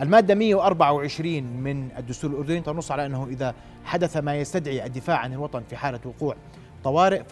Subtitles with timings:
[0.00, 5.62] المادة 124 من الدستور الأردني تنص على أنه إذا حدث ما يستدعي الدفاع عن الوطن
[5.70, 6.36] في حالة وقوع
[6.84, 7.22] طوارئ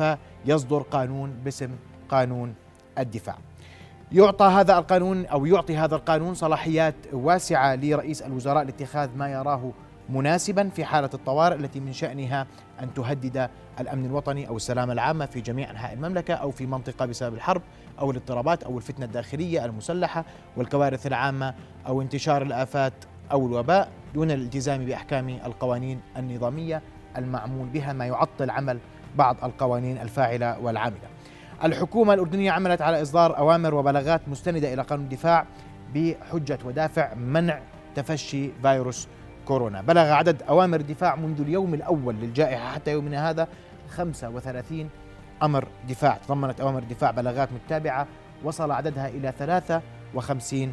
[0.46, 1.70] فيصدر قانون باسم
[2.08, 2.54] قانون
[2.98, 3.36] الدفاع.
[4.12, 9.72] يعطى هذا القانون أو يعطي هذا القانون صلاحيات واسعة لرئيس الوزراء لاتخاذ ما يراه
[10.08, 12.46] مناسبا في حالة الطوارئ التي من شأنها
[12.82, 13.50] أن تهدد
[13.80, 17.62] الأمن الوطني أو السلامه العامة في جميع أنحاء المملكة أو في منطقة بسبب الحرب.
[18.00, 20.24] أو الاضطرابات أو الفتنة الداخلية المسلحة
[20.56, 21.54] والكوارث العامة
[21.86, 22.92] أو انتشار الآفات
[23.32, 26.82] أو الوباء دون الالتزام بأحكام القوانين النظامية
[27.16, 28.78] المعمول بها ما يعطل عمل
[29.16, 31.08] بعض القوانين الفاعلة والعاملة.
[31.64, 35.46] الحكومة الأردنية عملت على إصدار أوامر وبلاغات مستندة إلى قانون الدفاع
[35.94, 37.60] بحجة ودافع منع
[37.94, 39.08] تفشي فيروس
[39.44, 43.48] كورونا بلغ عدد أوامر الدفاع منذ اليوم الأول للجائحة حتى يومنا هذا
[43.88, 44.90] 35
[45.42, 48.06] أمر دفاع تضمنت أوامر الدفاع بلاغات متابعة
[48.44, 50.72] وصل عددها إلى 53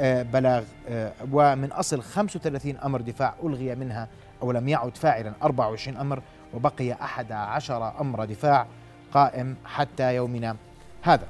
[0.00, 4.08] آه، بلاغ آه، ومن أصل 35 أمر دفاع ألغي منها
[4.42, 6.22] أو لم يعد فاعلا 24 أمر
[6.54, 8.66] وبقي 11 أمر دفاع
[9.12, 10.56] قائم حتى يومنا
[11.02, 11.26] هذا.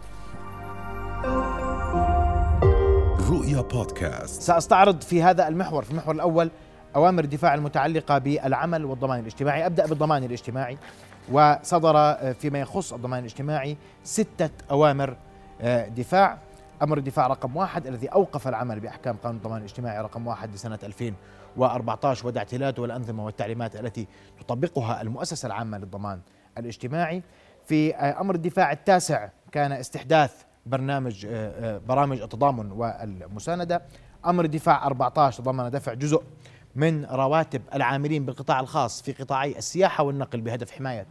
[3.31, 4.43] رؤيا بودكاست.
[4.43, 6.51] سأستعرض في هذا المحور في المحور الأول
[6.97, 9.67] أوامر الدفاع المتعلقة بالعمل والضمان الاجتماعي.
[9.67, 10.79] أبدأ بالضمان الاجتماعي.
[11.33, 15.17] وصدر فيما يخص الضمان الاجتماعي ستة أوامر
[15.61, 16.39] آه، دفاع.
[16.83, 22.27] أمر الدفاع رقم واحد الذي أوقف العمل بأحكام قانون الضمان الاجتماعي رقم واحد لسنة 2014
[22.27, 24.07] ودع اعتلاته والأنظمة والتعليمات التي
[24.41, 26.21] تطبقها المؤسسة العامة للضمان
[26.59, 27.23] الاجتماعي.
[27.67, 30.35] في آه، أمر الدفاع التاسع كان استحداث
[30.67, 31.31] برنامج آه،
[31.75, 33.83] آه، برامج التضامن والمساندة.
[34.27, 36.23] أمر الدفاع 14 ضمن دفع جزء.
[36.77, 41.07] من رواتب العاملين بالقطاع الخاص في قطاعي السياحة والنقل بهدف حماية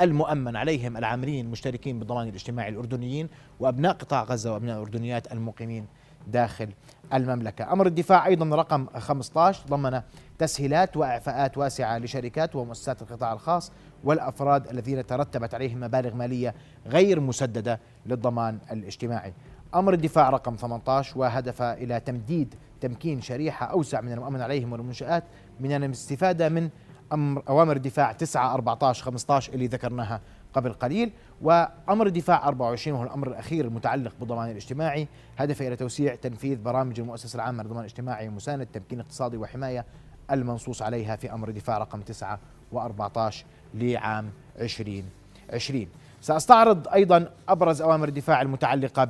[0.00, 3.28] المؤمن عليهم العاملين المشتركين بالضمان الاجتماعي الأردنيين
[3.60, 5.86] وأبناء قطاع غزة وأبناء الأردنيات المقيمين
[6.26, 6.68] داخل
[7.14, 7.72] المملكة.
[7.72, 10.00] أمر الدفاع أيضا رقم 15 ضمن
[10.38, 13.72] تسهيلات وإعفاءات واسعة لشركات ومؤسسات القطاع الخاص
[14.04, 16.54] والأفراد الذين ترتبت عليهم مبالغ مالية
[16.86, 19.32] غير مسددة للضمان الاجتماعي.
[19.76, 25.24] أمر الدفاع رقم 18 وهدف إلى تمديد تمكين شريحة أوسع من المؤمن عليهم والمنشآت
[25.60, 26.70] من الاستفادة من
[27.12, 30.20] أمر أوامر الدفاع 9 14 15 اللي ذكرناها
[30.54, 36.62] قبل قليل وأمر الدفاع 24 وهو الأمر الأخير المتعلق بالضمان الاجتماعي هدف إلى توسيع تنفيذ
[36.62, 39.84] برامج المؤسسة العامة للضمان الاجتماعي ومساند تمكين اقتصادي وحماية
[40.30, 42.38] المنصوص عليها في أمر دفاع رقم 9
[42.74, 43.34] و14
[43.74, 45.86] لعام 2020
[46.20, 49.04] سأستعرض أيضا أبرز أوامر الدفاع المتعلقة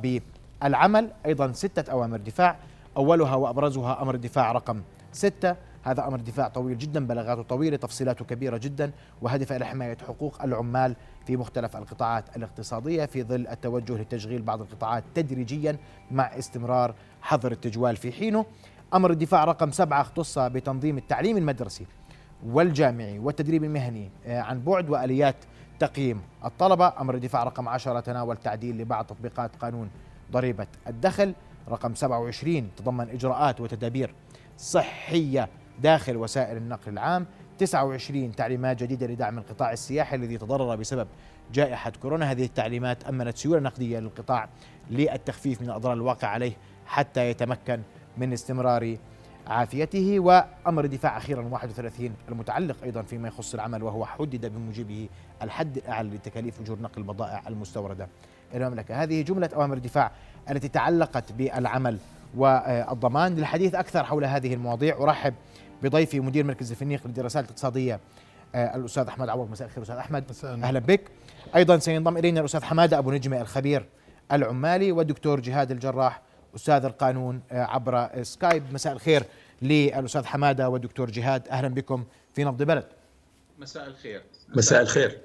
[0.61, 2.55] بالعمل أيضا ستة أوامر دفاع.
[2.97, 4.81] أولها وأبرزها أمر الدفاع رقم
[5.11, 5.55] ستة.
[5.83, 8.91] هذا أمر دفاع طويل جدا بلاغاته طويلة تفصيلاته كبيرة جدا
[9.21, 10.95] وهدف إلى حماية حقوق العمال
[11.25, 15.77] في مختلف القطاعات الاقتصادية في ظل التوجه لتشغيل بعض القطاعات تدريجيا
[16.11, 18.45] مع استمرار حظر التجوال في حينه.
[18.93, 21.85] أمر الدفاع رقم سبعة اختص بتنظيم التعليم المدرسي
[22.45, 25.35] والجامعي والتدريب المهني آه، عن بعد وآليات
[25.79, 29.89] تقييم الطلبة، أمر الدفاع رقم 10 تناول تعديل لبعض تطبيقات قانون
[30.31, 31.33] ضريبة الدخل،
[31.69, 34.13] رقم 27 تضمن إجراءات وتدابير
[34.57, 35.49] صحية
[35.81, 37.25] داخل وسائل النقل العام،
[37.57, 41.07] 29 تعليمات جديدة لدعم القطاع السياحي الذي تضرر بسبب
[41.53, 44.49] جائحة كورونا، هذه التعليمات أمنت سيولة نقدية للقطاع
[44.89, 46.53] للتخفيف من الأضرار الواقع عليه
[46.85, 47.81] حتى يتمكن
[48.17, 48.97] من استمرار
[49.47, 50.19] عافيته.
[50.19, 55.09] وأمر الدفاع أخيرا 31 المتعلق أيضا فيما يخص العمل وهو حدد بموجبه
[55.41, 58.07] الحد الأعلى لتكاليف أجور نقل البضائع المستوردة.
[58.53, 59.03] المملكة.
[59.03, 60.11] هذه جملة أوامر الدفاع
[60.51, 61.97] التي تعلقت بالعمل
[62.35, 64.97] والضمان للحديث أكثر حول هذه المواضيع.
[64.97, 65.33] أرحب
[65.83, 67.99] بضيفي مدير مركز الفنيق للدراسات الاقتصادية
[68.55, 69.51] آه، الأستاذ أحمد عوض.
[69.51, 70.23] مساء الخير أستاذ أحمد.
[70.43, 71.01] أهلا بك.
[71.55, 73.85] أيضا سينضم إلينا الأستاذ حمادة أبو نجمة الخبير
[74.31, 76.21] العمالي والدكتور جهاد الجراح
[76.55, 78.73] أستاذ القانون آه، عبر سكايب.
[78.73, 79.23] مساء الخير
[79.61, 81.47] للأستاذ حمادة والدكتور جهاد.
[81.47, 82.03] أهلا بكم
[82.33, 82.85] في نبض بلد.
[83.59, 84.23] مساء الخير.
[84.55, 85.17] مساء الخير.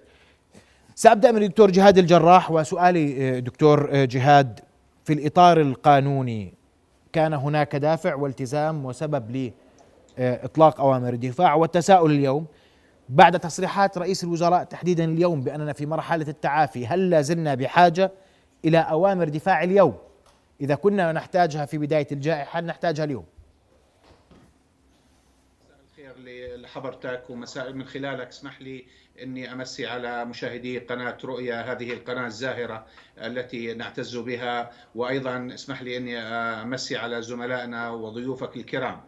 [0.94, 4.60] سأبدأ من الدكتور جهاد الجراح وسؤالي آه، دكتور آه، جهاد
[5.04, 6.54] في الإطار القانوني
[7.12, 9.52] كان هناك دافع والتزام وسبب
[10.18, 12.46] لاطلاق أوامر الدفاع والتساؤل اليوم.
[13.08, 18.12] بعد تصريحات رئيس الوزراء تحديدا اليوم بأننا في مرحلة التعافي هل لا زلنا بحاجة
[18.64, 19.94] إلى أوامر دفاع اليوم؟
[20.60, 23.24] إذا كنا نحتاجها في بداية الجائحة نحتاجها اليوم؟
[26.56, 28.84] لحضرتك ومساء من خلالك اسمح لي
[29.22, 32.86] إني أمسي على مشاهدي قناة رؤيا هذه القناة الزاهرة
[33.18, 39.00] التي نعتز بها وأيضا اسمح لي إني أمسي على زملائنا وضيوفك الكرام.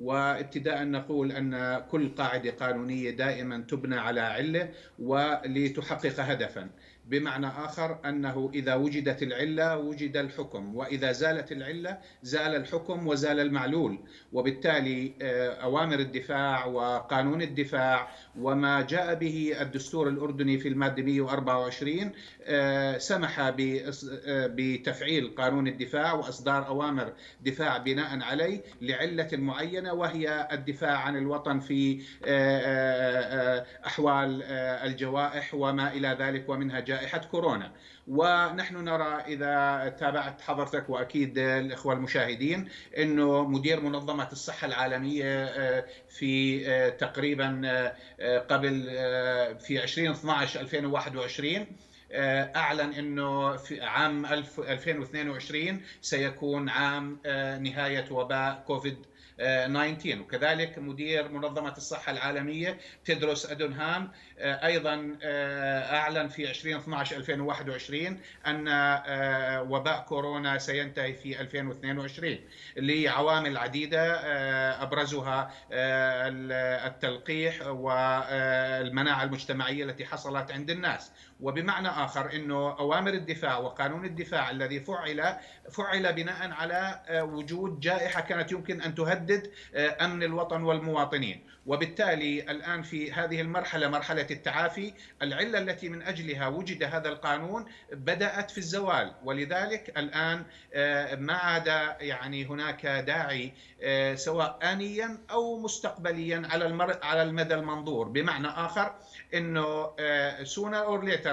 [0.00, 6.70] وابتداء نقول أن كل قاعدة قانونية دائما تبنى على علة ولتحقق هدفا.
[7.10, 13.98] بمعنى آخر أنه إذا وجدت العلة وجد الحكم وإذا زالت العلة زال الحكم وزال المعلول.
[14.32, 18.08] وبالتالي آه، أوامر الدفاع وقانون الدفاع
[18.38, 22.12] وما جاء به الدستور الأردني في المادة 124
[22.44, 23.54] آه، سمح آه،
[24.30, 32.02] بتفعيل قانون الدفاع وإصدار أوامر دفاع بناء عليه لعلة معينة وهي الدفاع عن الوطن في
[33.86, 37.72] أحوال الجوائح وما إلى ذلك ومنها جائحة كورونا.
[38.08, 42.68] ونحن نرى إذا تابعت حضرتك وأكيد الإخوة المشاهدين
[42.98, 47.62] أنه مدير منظمة الصحة العالمية آه، في آه، تقريبا
[48.20, 48.84] آه، قبل
[49.60, 51.66] في 2012 2021
[52.56, 57.18] أعلن إنه في عام 2022 سيكون عام
[57.62, 58.96] نهاية وباء كوفيد
[59.40, 68.20] 19 وكذلك مدير منظمة الصحة العالمية تدرس أدونهام آه، أيضا آه، أعلن في 2012 2021
[68.46, 72.38] أن آه، وباء كورونا سينتهي في 2022
[72.76, 74.20] لعوامل عديدة
[74.82, 75.54] أبرزها
[76.86, 81.12] التلقيح والمناعة المجتمعية التي حصلت عند الناس.
[81.42, 85.36] وبمعنى آخر إنه أوامر الدفاع وقانون الدفاع الذي فعل
[85.70, 91.44] فعل بناء على وجود جائحة كانت يمكن أن تهدد أمن الوطن والمواطنين.
[91.66, 94.92] وبالتالي الآن في هذه المرحلة مرحلة التعافي
[95.22, 99.12] العلة التي من أجلها وجد هذا القانون بدأت في الزوال.
[99.24, 100.44] ولذلك الآن
[100.74, 101.66] آه، ما عاد
[102.00, 103.52] يعني هناك داعي
[103.82, 106.98] آه، سواء آنيا أو مستقبليا على المر...
[107.02, 108.08] على المدى المنظور.
[108.08, 108.94] بمعنى آخر
[109.34, 109.90] إنه
[110.44, 111.29] sooner or later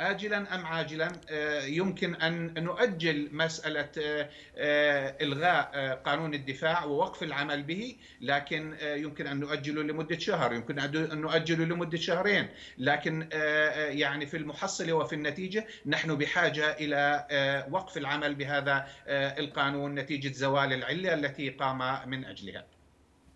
[0.00, 7.62] آجلا أم عاجلا آه، يمكن أن نؤجل مسألة آه، آه، إلغاء قانون الدفاع ووقف العمل
[7.62, 12.48] به لكن يمكن أن نؤجله لمدة شهر يمكن أن نؤجله لمدة شهرين.
[12.78, 13.28] لكن
[13.76, 17.26] يعني في المحصلة وفي النتيجة نحن بحاجة إلى
[17.70, 22.66] وقف العمل بهذا القانون نتيجة زوال العلة التي قام من أجلها.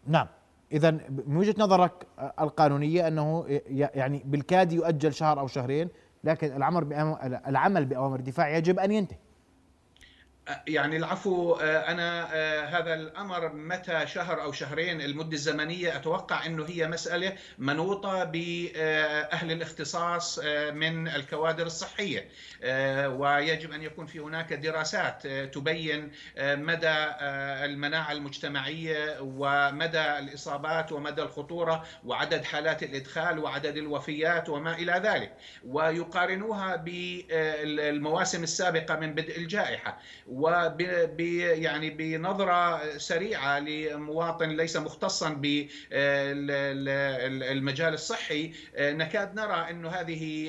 [0.07, 0.27] نعم.
[0.73, 0.91] إذا
[1.27, 2.07] من وجهة نظرك
[2.41, 5.89] القانونية أنه يعني بالكاد يؤجل شهر أو شهرين
[6.25, 6.93] لكن العمل
[7.47, 9.19] العمل بأوامر الدفاع يجب أن ينتهي.
[10.67, 16.65] يعني العفو آه، أنا آه، هذا الأمر متى شهر أو شهرين المدة الزمنية أتوقع إنه
[16.65, 22.29] هي مسألة منوطة باهل الاختصاص آه، من الكوادر الصحية.
[23.07, 27.07] ويجب أن يكون في هناك دراسات تبين مدى
[27.65, 35.33] المناعة المجتمعية ومدى الإصابات ومدى الخطورة وعدد حالات الإدخال وعدد الوفيات وما إلى ذلك.
[35.67, 39.99] ويقارنوها بالمواسم السابقة من بدء الجائحة.
[40.41, 45.29] وب يعني بنظرة سريعة لمواطن ليس مختصا
[45.91, 50.49] بالمجال الصحي نكاد نرى انه هذه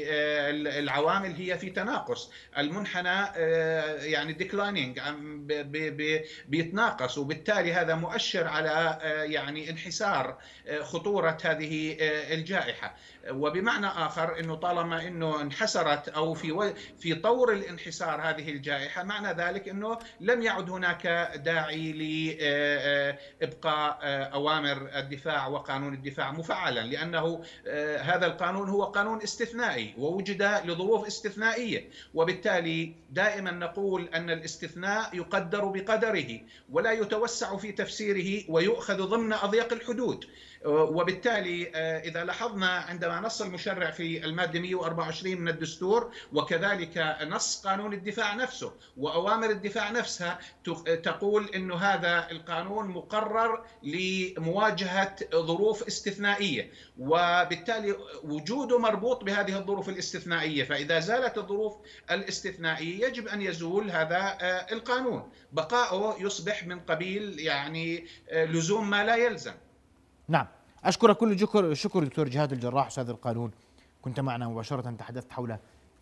[0.80, 2.32] العوامل هي في تناقص.
[2.58, 3.40] المنحنى
[4.12, 5.00] يعني ديكلايننج
[6.48, 9.00] بيتناقص وبالتالي هذا مؤشر على
[9.32, 10.38] يعني انحسار
[10.82, 11.98] خطورة هذه
[12.34, 12.96] الجائحة.
[13.30, 19.70] وبمعنى آخر إنه طالما إنه انحسرت أو في في طور الانحسار هذه الجائحة معنى ذلك
[19.70, 21.08] إنه لم يعد هناك
[21.46, 21.92] داعي
[23.42, 24.00] لابقاء
[24.34, 27.44] أوامر الدفاع وقانون الدفاع مفعلا لأنه
[28.00, 31.90] هذا القانون هو قانون استثنائي ووجد لظروف استثنائية.
[32.14, 36.40] وبالتالي دائما نقول أن الاستثناء يقدر بقدره
[36.72, 40.26] ولا يتوسع في تفسيره ويؤخذ ضمن أضيق الحدود.
[40.66, 47.94] وبالتالي آه، إذا لاحظنا عندما نص المشرع في المادة 124 من الدستور وكذلك نص قانون
[47.94, 50.40] الدفاع نفسه وأوامر الدفاع نفسها
[51.04, 56.72] تقول أن هذا القانون مقرر لمواجهة ظروف استثنائية.
[57.00, 61.76] وبالتالي وجوده مربوط بهذه الظروف الاستثنائية فإذا زالت الظروف
[62.12, 65.32] الاستثنائية يجب أن يزول هذا آه، القانون.
[65.52, 69.54] بقاؤه يصبح من قبيل يعني آه، لزوم ما لا يلزم.
[70.32, 70.48] نعم.
[70.84, 73.52] أشكرك كل الشكر شكر دكتور جهاد الجراح أستاذ القانون.
[74.02, 75.52] كنت معنا مباشرة تحدثت حول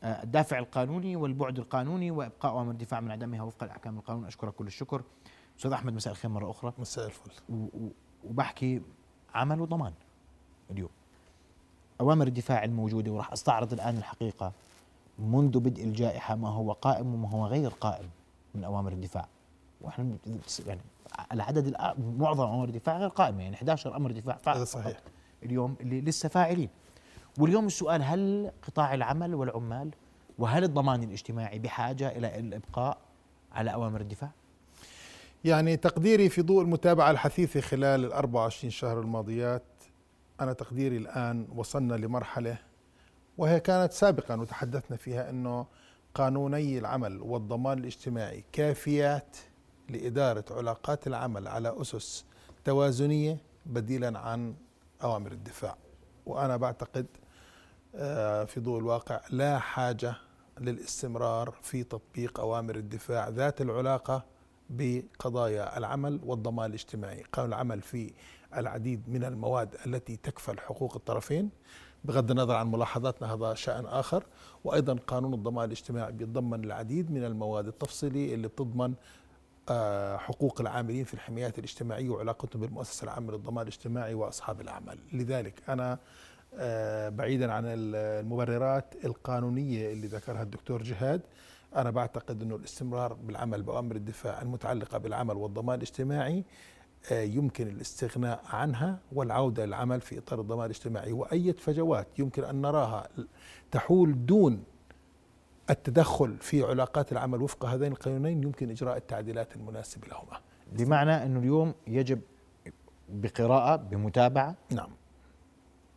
[0.04, 4.26] آه، الدافع القانوني والبعد القانوني وإبقاء أوامر الدفاع من عدمها وفق الأحكام القانون.
[4.26, 5.02] أشكرك كل الشكر.
[5.58, 6.74] أستاذ أحمد مساء الخير مرة أخرى.
[6.78, 7.32] مساء الفل.
[8.24, 8.82] وبحكي
[9.34, 9.94] عمل وضمان
[10.72, 10.90] اليوم.
[12.02, 14.52] أوامر الدفاع الموجودة وراح أستعرض الآن الحقيقة
[15.20, 18.10] منذ بدء الجائحة ما هو قائم وما هو غير قائم
[18.56, 19.28] من أوامر الدفاع.
[19.82, 20.18] وإحنا
[20.68, 20.82] يعني
[21.32, 21.76] العدد
[22.18, 24.98] معظم أمر الدفاع غير قائمة يعني 11 أمر دفاع هذا صحيح
[25.44, 26.70] اليوم اللي لسه فاعلين
[27.40, 29.92] واليوم السؤال هل قطاع العمل والعمال
[30.38, 32.98] وهل الضمان الاجتماعي بحاجة إلى الإبقاء
[33.52, 34.32] على أوامر الدفاع؟
[35.44, 39.64] يعني تقديري في ضوء المتابعة الحثيثة خلال ال 24 شهر الماضيات
[40.42, 42.58] أنا تقديري الآن وصلنا لمرحلة
[43.38, 45.66] وهي كانت سابقا وتحدثنا فيها أنه
[46.14, 49.38] قانوني العمل والضمان الاجتماعي كافيات
[49.90, 52.26] لإدارة علاقات العمل على أسس
[52.66, 54.56] توازنية بديلا عن
[55.04, 55.76] أوامر الدفاع.
[56.26, 57.06] وأنا بعتقد
[57.96, 60.16] آه، في ضوء الواقع لا حاجة
[60.60, 64.26] للاستمرار في تطبيق أوامر الدفاع ذات العلاقة
[64.70, 67.24] بقضايا العمل والضمان الاجتماعي.
[67.34, 68.14] قانون العمل في
[68.58, 71.50] العديد من المواد التي تكفل حقوق الطرفين
[72.04, 74.24] بغض النظر عن ملاحظاتنا هذا شأن آخر
[74.64, 78.94] وأيضا قانون الضمان الاجتماعي بيتضمن العديد من المواد التفصيلية اللي بتضمن
[80.18, 85.00] حقوق العاملين في الحمايات الاجتماعية وعلاقتهم بالمؤسسة العامة للضمان الاجتماعي وأصحاب الأعمال.
[85.14, 86.00] لذلك أنا
[86.56, 91.22] آه، بعيدا عن المبررات القانونية اللي ذكرها الدكتور جهاد
[91.76, 96.44] أنا بعتقد أنه الاستمرار بالعمل بأوامر الدفاع المتعلقة بالعمل والضمان الاجتماعي
[97.12, 101.12] آه، يمكن الاستغناء عنها والعودة للعمل في إطار الضمان الاجتماعي.
[101.12, 103.08] وأي فجوات يمكن أن نراها
[103.72, 104.64] تحول دون
[105.70, 110.40] التدخل في علاقات العمل وفق هذين القانونين يمكن إجراء التعديلات المناسبة لهما.
[110.72, 112.22] بمعنى أنه اليوم يجب
[113.10, 114.56] بقراءة بمتابعة.
[114.72, 114.90] نعم.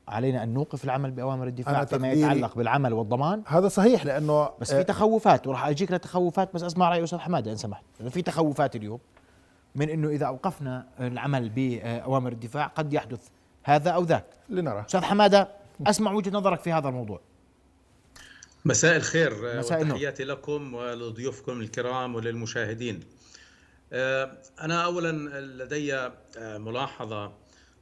[0.09, 3.43] علينا أن نوقف العمل بأوامر الدفاع فيما يتعلق بالعمل والضمان.
[3.47, 7.53] هذا صحيح لأنه بس في آه، تخوفات وراح أجيك لتخوفات بس أسمع رأي أستاذ حمادة
[7.53, 7.85] إن سمحت.
[8.09, 8.99] في تخوفات اليوم
[9.75, 13.29] من إنه إذا أوقفنا العمل بأوامر الدفاع قد يحدث
[13.65, 14.27] هذا أو ذاك.
[14.49, 14.81] لنرى.
[14.81, 15.49] أستاذ حمادة
[15.87, 17.21] أسمع وجهة نظرك في هذا الموضوع.
[18.65, 23.01] مساء الخير مساء وتحياتي لكم ولضيوفكم الكرام وللمشاهدين.
[23.93, 26.13] آه، أنا اولا لدي آه،
[26.59, 27.33] ملاحظة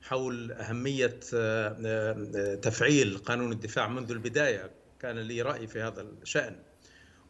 [0.02, 4.70] حول أهمية آه، آه، تفعيل قانون الدفاع منذ البداية.
[5.00, 6.56] كان لي رأي في هذا الشأن.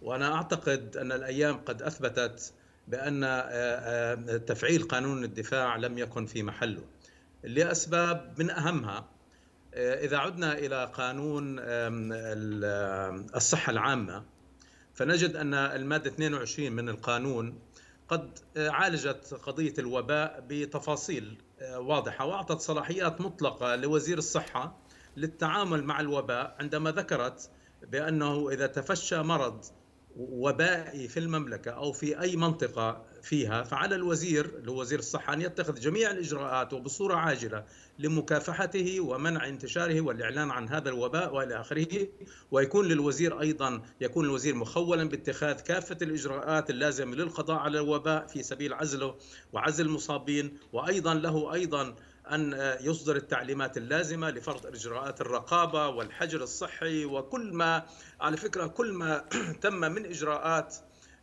[0.03, 2.53] وأنا أعتقد أن الأيام قد أثبتت
[2.89, 6.83] بأن آه، تفعيل قانون الدفاع لم يكن في محله.
[7.45, 9.09] لأسباب من أهمها
[9.81, 11.57] إذا عدنا إلى قانون
[13.37, 14.25] الصحة العامة
[14.95, 17.59] فنجد أن المادة 22 من القانون
[18.09, 21.39] قد عالجت قضية الوباء بتفاصيل
[21.77, 24.79] واضحة وأعطت صلاحيات مطلقة لوزير الصحة
[25.17, 27.51] للتعامل مع الوباء عندما ذكرت
[27.83, 29.65] بأنه إذا تفشى مرض
[30.17, 35.43] وبائي في المملكة أو في أي منطقة فيها فعلى الوزير اللي هو وزير الصحة أن
[35.43, 37.65] يتخذ جميع الإجراءات وبصورة عاجلة
[37.99, 42.09] لمكافحته ومنع انتشاره والإعلان عن هذا الوباء وإلى آخره.
[42.51, 48.73] ويكون للوزير أيضا يكون الوزير مخولا باتخاذ كافة الإجراءات اللازمة للقضاء على الوباء في سبيل
[48.75, 49.15] عزله
[49.53, 51.95] وعزل المصابين وأيضا له أيضا
[52.27, 57.87] أن يصدر التعليمات اللازمة لفرض إجراءات الرقابة والحجر الصحي وكل ما
[58.21, 59.25] على فكرة كل ما
[59.63, 60.77] تم من إجراءات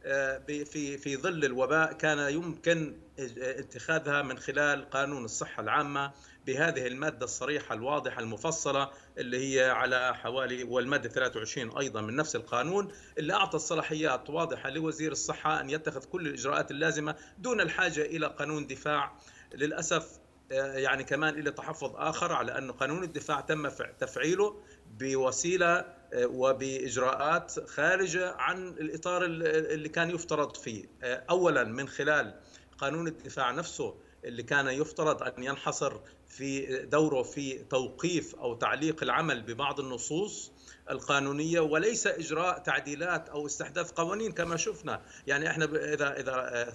[0.03, 2.97] آه، في في ظل الوباء كان يمكن
[3.39, 6.11] اتخاذها من خلال قانون الصحة العامة
[6.45, 12.91] بهذه المادة الصريحة الواضحة المفصلة اللي هي على حوالي والمادة 23 أيضا من نفس القانون
[13.17, 18.67] اللي أعطى صلاحيات واضحة لوزير الصحة أن يتخذ كل الإجراءات اللازمة دون الحاجة إلى قانون
[18.67, 19.15] دفاع.
[19.53, 23.67] للأسف آه، يعني كمان إلى تحفظ آخر على أن قانون الدفاع تم
[23.99, 24.55] تفعيله
[24.99, 30.85] بوسيلة آه، وبإجراءات خارجة عن الإطار اللي كان يفترض فيه.
[31.03, 32.39] آه، أولا من خلال
[32.77, 39.41] قانون الدفاع نفسه اللي كان يفترض أن ينحصر في دوره في توقيف أو تعليق العمل
[39.41, 40.51] ببعض النصوص
[40.89, 45.01] القانونية وليس إجراء تعديلات أو استحداث قوانين كما شفنا.
[45.27, 46.73] يعني إحنا اذا إذا آه،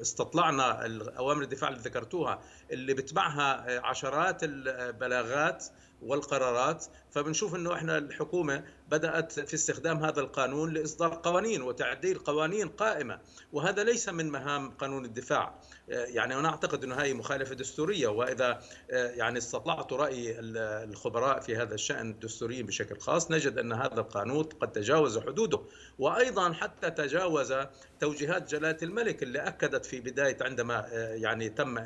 [0.00, 0.86] استطلعنا
[1.18, 5.64] اوامر الدفاع اللي ذكرتوها اللي بتبعها عشرات البلاغات
[6.02, 13.18] والقرارات فبنشوف إنه إحنا الحكومة بدأت في استخدام هذا القانون لإصدار قوانين وتعديل قوانين قائمة.
[13.52, 15.60] وهذا ليس من مهام قانون الدفاع.
[15.88, 18.08] يعني أنا أعتقد إنه هذه مخالفة دستورية.
[18.08, 18.60] وإذا
[18.90, 24.72] يعني استطلعت رأي الخبراء في هذا الشأن الدستوري بشكل خاص نجد أن هذا القانون قد
[24.72, 25.60] تجاوز حدوده.
[25.98, 27.54] وأيضا حتى تجاوز
[28.00, 31.78] توجيهات جلالة الملك اللي أكدت في بداية عندما يعني تم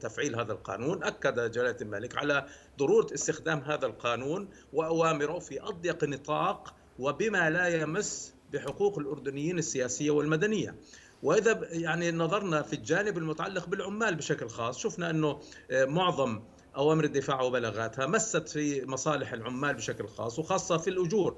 [0.00, 2.46] تفعيل هذا القانون أكد جلالة الملك على
[2.78, 10.74] ضرورة استخدام هذا القانون وأوامره في أضيق نطاق وبما لا يمس بحقوق الأردنيين السياسية والمدنية.
[11.22, 16.42] وإذا يعني نظرنا في الجانب المتعلق بالعمال بشكل خاص شفنا أنه آه، معظم
[16.76, 21.36] أوامر الدفاع وبلاغاتها مست في مصالح العمال بشكل خاص وخاصة في الأجور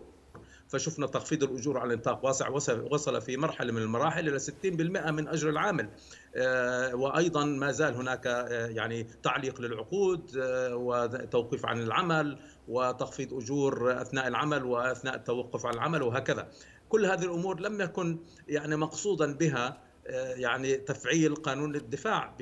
[0.69, 2.49] فشفنا تخفيض الأجور على نطاق واسع
[2.91, 5.89] وصل في مرحلة من المراحل إلى 60% من أجر العامل
[6.37, 10.31] آه، وأيضا ما زال هناك آه، يعني تعليق للعقود
[10.73, 16.49] وتوقيف عن العمل وتخفيض أجور أثناء العمل وأثناء التوقف عن العمل وهكذا.
[16.89, 22.35] كل هذه الأمور لم يكن يعني مقصودا بها آه، يعني تفعيل قانون الدفاع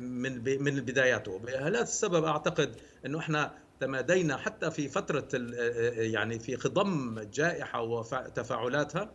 [0.00, 1.40] من من بداياته.
[1.44, 2.76] لهذا السبب أعتقد
[3.06, 5.28] أنه إحنا تمادينا حتى في فترة
[5.96, 9.14] يعني في خضم الجائحة وتفاعلاتها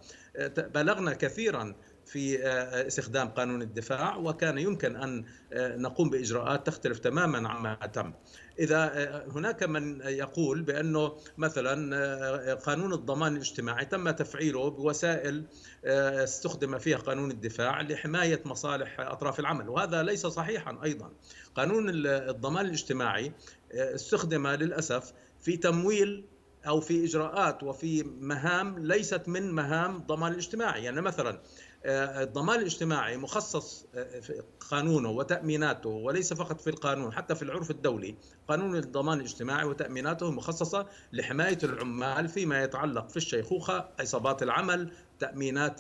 [0.58, 1.76] بلغنا كثيرا
[2.12, 2.44] في
[2.88, 8.14] استخدام قانون الدفاع وكان يمكن أن نقوم بإجراءات تختلف تماما عما تم.
[8.60, 15.44] إذا هناك من يقول بأنه مثلا قانون الضمان الاجتماعي تم تفعيله بوسائل
[15.86, 21.12] استخدم فيها قانون الدفاع لحماية مصالح أطراف العمل وهذا ليس صحيحا أيضا.
[21.56, 23.32] قانون الضمان الاجتماعي
[23.74, 26.26] استخدم للأسف في تمويل
[26.68, 31.40] أو في إجراءات وفي مهام ليست من مهام الضمان الاجتماعي يعني مثلا آه،
[31.86, 38.16] الضمان الاجتماعي مخصص آه، في قانونه وتأميناته وليس فقط في القانون حتى في العرف الدولي.
[38.48, 45.76] قانون الضمان الاجتماعي وتأميناته مخصصة لحماية العمال فيما يتعلق في الشيخوخة إصابات العمل تأمينات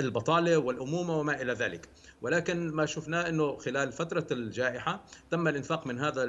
[0.00, 1.88] البطالة والأمومة وما إلى ذلك.
[2.22, 6.26] ولكن ما شفناه إنه خلال فترة الجائحة تم الإنفاق من هذا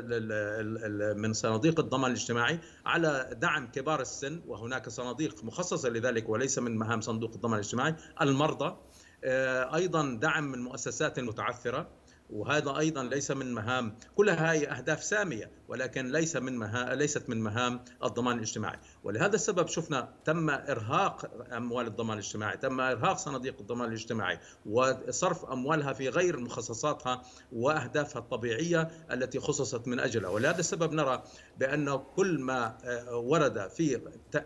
[1.13, 7.01] من صناديق الضمان الاجتماعي على دعم كبار السن وهناك صناديق مخصصة لذلك وليس من مهام
[7.01, 8.77] صندوق الضمان الاجتماعي المرضى
[9.23, 11.89] آه، أيضا دعم من مؤسسات متعثرة.
[12.29, 17.41] وهذا أيضا ليس من مهام كلها هي أهداف سامية ولكن ليس من مهام ليست من
[17.41, 18.79] مهام الضمان الاجتماعي.
[19.03, 25.93] ولهذا السبب شفنا تم إرهاق أموال الضمان الاجتماعي تم إرهاق صناديق الضمان الاجتماعي وصرف أموالها
[25.93, 30.29] في غير مخصصاتها وأهدافها الطبيعية التي خصصت من أجلها.
[30.29, 31.23] ولهذا السبب نرى
[31.59, 34.01] بان كل ما آه، ورد في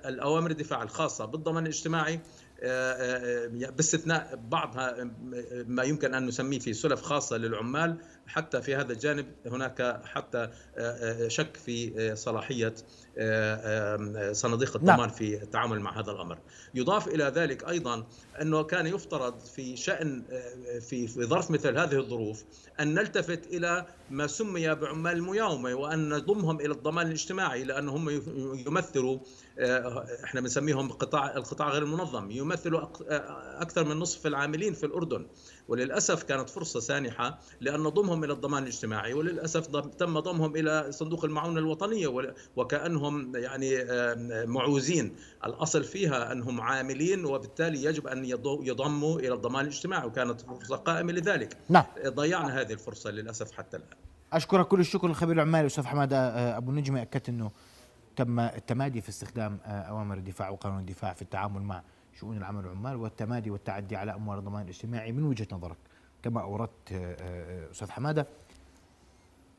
[0.05, 2.19] الأوامر الدفاع الخاصة بالضمان الاجتماعي
[3.77, 5.11] باستثناء بعضها
[5.67, 7.97] ما يمكن أن نسميه في سلف خاصة للعمال
[8.29, 10.49] حتى في هذا الجانب هناك حتى
[11.27, 12.73] شك في صلاحية
[14.31, 14.89] صناديق نعم.
[14.89, 16.37] الضمان في التعامل مع هذا الأمر.
[16.73, 18.07] يضاف إلى ذلك أيضا
[18.41, 20.23] أنه كان يفترض في شأن
[20.81, 22.43] في في ظرف مثل هذه الظروف
[22.79, 28.09] أن نلتفت إلى ما سمي بعمال المياومه وأن نضمهم إلى الضمان الاجتماعي لانهم
[28.67, 29.19] يمثلوا
[30.23, 32.81] إحنا بنسميهم قطاع القطاع غير المنظم يمثلوا
[33.61, 35.25] أكثر من نصف العاملين في الأردن
[35.69, 41.59] وللأسف كانت فرصة سانحة لأن نضمهم إلى الضمان الاجتماعي وللأسف تم ضمهم إلى صندوق المعونة
[41.59, 43.85] الوطنية وكأنهم يعني
[44.45, 45.15] معوزين.
[45.45, 51.57] الأصل فيها أنهم عاملين وبالتالي يجب أن يضموا إلى الضمان الاجتماعي وكانت فرصة قائمة لذلك.
[51.69, 51.85] نعم.
[52.07, 53.97] ضيعنا هذه الفرصة للأسف حتى الآن.
[54.33, 56.17] أشكرك كل الشكر الخبير العمالي أستاذ حمادة.
[56.17, 57.51] آه، أبو النجمه أكدت أنه
[58.15, 61.83] تم التمادي في استخدام آه، أوامر الدفاع وقانون الدفاع في التعامل مع
[62.19, 65.77] شؤون العمل والعمال والتمادي والتعدي على اموال الضمان الاجتماعي من وجهة نظرك
[66.23, 68.27] كما أوردت آه، آه، أستاذ حمادة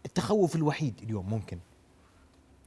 [0.07, 1.59] التخوف الوحيد اليوم ممكن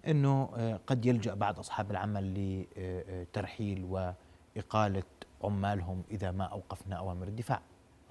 [0.08, 0.46] إنه
[0.88, 2.34] قد يلجأ بعض أصحاب العمل
[2.76, 5.04] لترحيل وإقالة
[5.44, 7.62] عمالهم إذا ما أوقفنا أوامر الدفاع.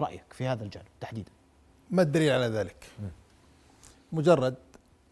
[0.01, 1.31] رأيك في هذا الجانب تحديدا؟
[1.91, 2.91] ما الدليل على ذلك؟
[4.11, 4.55] مجرد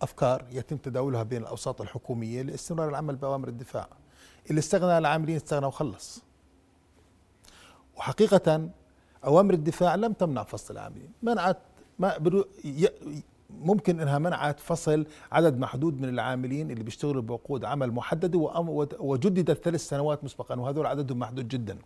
[0.02, 3.88] أفكار يتم تداولها بين الأوساط الحكومية لاستمرار العمل بأوامر الدفاع.
[4.50, 6.31] اللي استغنى العاملين استغنى وخلص.
[7.98, 8.70] وحقيقة
[9.26, 11.10] أوامر الدفاع لم تمنع فصل العاملين.
[11.24, 11.58] منعت
[12.00, 12.34] ما
[13.50, 18.40] ممكن إنها منعت فصل عدد محدود من العاملين اللي بيشتغلوا بعقود عمل محدده
[19.00, 21.78] وجددت ثلاث سنوات مسبقا وهذول عددهم محدود جدا.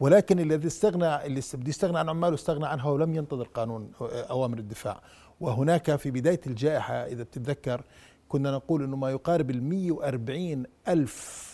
[0.00, 5.00] ولكن الذي استغنى اللي بده يستغنى عن عماله استغنى عنها ولم ينتظر قانون أوامر الدفاع.
[5.40, 7.82] وهناك في بداية الجائحة إذا بتتذكر
[8.28, 11.49] كنا نقول أنه ما يقارب ال 140 ألف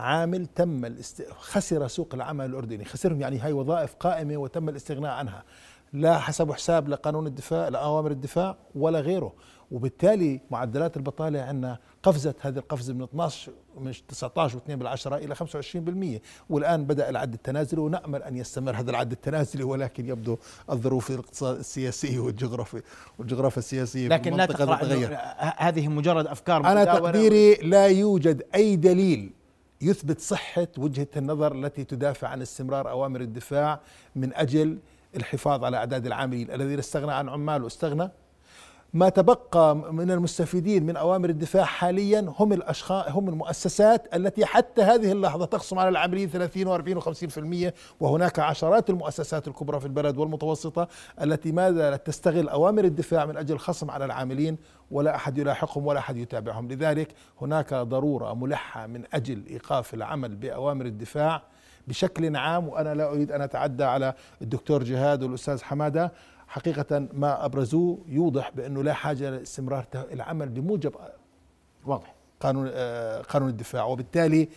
[0.00, 1.26] عامل تم الاست...
[1.38, 5.44] خسر سوق العمل الأردني خسرهم يعني هاي وظائف قائمة وتم الاستغناء عنها.
[5.92, 9.32] لا حسب حساب لقانون الدفاع لأوامر الدفاع ولا غيره.
[9.70, 12.36] وبالتالي معدلات البطالة عندنا قفزت.
[12.40, 18.22] هذه القفزة من 12 من 19 و2 بالعشرة إلى 25% والآن بدأ العد التنازلي ونأمل
[18.22, 20.36] أن يستمر هذا العد التنازلي ولكن يبدو
[20.70, 22.82] الظروف الاقتصاد السياسية والجغرافيا
[23.18, 25.18] والجغرافيا السياسية لكن لا تتغير.
[25.56, 29.32] هذه مجرد أفكار أنا تقديري لا يوجد أي دليل
[29.82, 33.80] يثبت صحة وجهة النظر التي تدافع عن استمرار أوامر الدفاع
[34.16, 34.78] من أجل
[35.16, 38.10] الحفاظ على أعداد العاملين الذين استغنى عن عماله استغنى
[38.94, 45.12] ما تبقى من المستفيدين من أوامر الدفاع حاليا هم الأشخاص هم المؤسسات التي حتى هذه
[45.12, 46.64] اللحظة تقسم على العاملين 30
[46.98, 50.88] و40 و50% وهناك عشرات المؤسسات الكبرى في البلد والمتوسطة
[51.22, 54.56] التي ما زالت تستغل أوامر الدفاع من أجل الخصم على العاملين
[54.90, 56.68] ولا أحد يلاحقهم ولا أحد يتابعهم.
[56.68, 61.42] لذلك هناك ضرورة ملحة من أجل إيقاف العمل بأوامر الدفاع
[61.88, 66.12] بشكل عام وأنا لا أريد أن أتعدى على الدكتور جهاد والأستاذ حمادة.
[66.50, 70.94] حقيقة ما أبرزوه يوضح بأنه لا حاجة لاستمرار العمل بموجب
[71.86, 72.14] واضح.
[72.40, 73.84] قانون آه، قانون الدفاع.
[73.84, 74.48] وبالتالي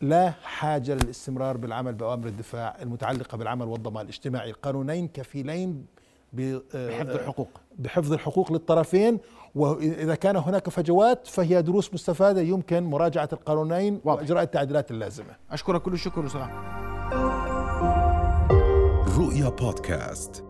[0.00, 4.50] لا حاجة للاستمرار بالعمل بأوامر الدفاع المتعلقة بالعمل والضمان الاجتماعي.
[4.50, 5.86] القانونين كفيلين
[6.32, 7.48] بحفظ الحقوق.
[7.78, 9.18] بحفظ الحقوق للطرفين.
[9.54, 14.20] وإذا كان هناك فجوات فهي دروس مستفادة يمكن مراجعة القانونين واضح.
[14.20, 15.36] وإجراء التعديلات اللازمة.
[15.50, 16.50] أشكرك كل الشكر وسلام
[19.18, 20.47] رؤيا بودكاست.